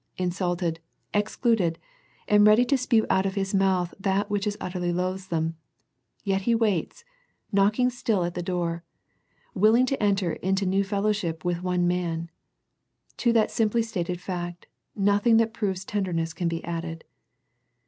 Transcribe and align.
Insulted, 0.17 0.79
excluded, 1.13 1.77
and 2.27 2.47
ready 2.47 2.65
to 2.65 2.75
spew 2.75 3.05
out 3.07 3.27
of 3.27 3.35
His 3.35 3.53
mouth 3.53 3.93
that 3.99 4.31
which 4.31 4.47
is 4.47 4.57
utterly 4.59 4.91
loathsome. 4.91 5.57
He 6.23 6.31
yet 6.31 6.59
waits, 6.59 7.05
knocking 7.51 7.91
still 7.91 8.23
at 8.23 8.33
the 8.33 8.41
door, 8.41 8.83
willing 9.53 9.85
to 9.85 10.01
enter 10.01 10.33
into 10.33 10.65
new 10.65 10.83
fellow 10.83 11.11
ship 11.11 11.45
with 11.45 11.61
one 11.61 11.87
man. 11.87 12.31
To 13.17 13.31
that 13.33 13.51
simply 13.51 13.83
stated 13.83 14.19
fact, 14.19 14.65
nothing 14.95 15.37
that 15.37 15.53
proves 15.53 15.85
tenderness 15.85 16.33
can 16.33 16.47
be 16.47 16.63
added. 16.63 17.03